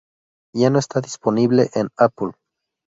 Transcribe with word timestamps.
Ya 0.55 0.71
no 0.71 0.79
está 0.79 0.99
disponible 0.99 1.69
en 1.75 1.89
Apple. 1.95 2.31